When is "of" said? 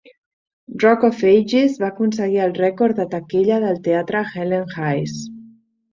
1.09-1.19